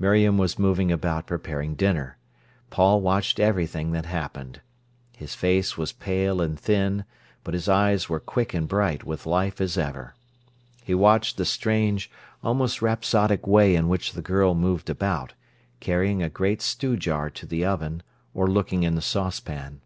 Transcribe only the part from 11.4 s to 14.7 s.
strange, almost rhapsodic way in which the girl